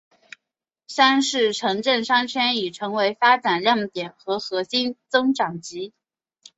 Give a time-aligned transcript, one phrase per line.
[0.87, 5.93] 三是城镇商圈已经成为发展亮点和核心增长极。